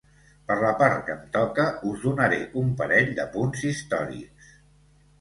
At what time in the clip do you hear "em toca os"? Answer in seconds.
1.17-2.01